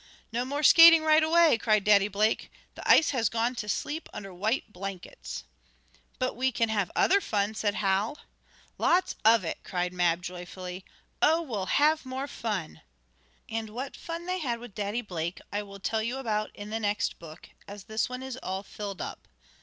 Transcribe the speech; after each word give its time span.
"No 0.31 0.45
more 0.45 0.63
skating 0.63 1.03
right 1.03 1.21
away!" 1.21 1.59
cried 1.59 1.83
Daddy 1.83 2.07
Blake, 2.07 2.51
"The 2.73 2.81
ice 2.89 3.11
has 3.11 3.29
gone 3.29 3.53
to 3.57 3.69
sleep 3.69 4.09
under 4.11 4.33
white 4.33 4.73
blankets." 4.73 5.43
"But 6.17 6.35
we 6.35 6.51
can 6.51 6.69
have 6.69 6.89
other 6.95 7.21
fun!" 7.21 7.53
said 7.53 7.75
Hal. 7.75 8.17
"Lots 8.79 9.15
of 9.23 9.45
it!" 9.45 9.59
cried 9.63 9.93
Mab, 9.93 10.23
joyfully. 10.23 10.83
"Oh 11.21 11.43
we'll 11.43 11.67
have 11.67 12.03
more 12.03 12.25
fun!" 12.27 12.81
And 13.47 13.69
what 13.69 13.95
fun 13.95 14.25
they 14.25 14.39
had 14.39 14.57
with 14.57 14.73
Daddy 14.73 15.01
Blake 15.03 15.39
I 15.53 15.61
will 15.61 15.79
tell 15.79 16.01
you 16.01 16.17
about 16.17 16.49
in 16.55 16.71
the 16.71 16.79
next 16.79 17.19
book, 17.19 17.49
as 17.67 17.83
this 17.83 18.09
one 18.09 18.23
is 18.23 18.37
all 18.37 18.63
filled 18.63 19.03
up. 19.03 19.27